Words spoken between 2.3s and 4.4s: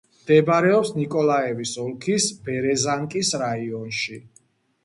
ბერეზანკის რაიონში.